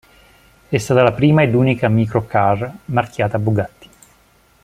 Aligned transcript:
È 0.67 0.77
stata 0.79 1.03
la 1.03 1.11
prima 1.11 1.43
ed 1.43 1.53
unica 1.53 1.87
micro-car 1.87 2.75
marchiata 2.85 3.37
Bugatti. 3.37 3.89